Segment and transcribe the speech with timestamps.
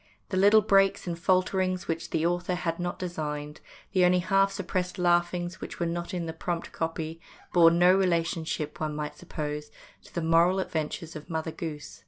[0.29, 3.61] The little breaks and falterings which the author had not designed,
[3.91, 7.21] the only half suppressed laughings which were not in the prompt copy,
[7.53, 9.69] bore no relationship, one might suppose,
[10.05, 11.99] to the moral adventures of Mother Goose.